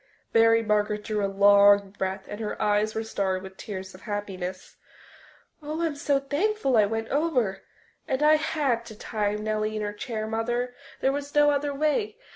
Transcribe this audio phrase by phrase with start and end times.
[0.33, 4.75] Mary Margaret drew a long breath and her eyes were starry with tears of happiness.
[5.61, 7.61] "Oh, I'm so thankful I went over.
[8.07, 12.17] And I had to tie Nellie in her chair, Mother, there was no other way.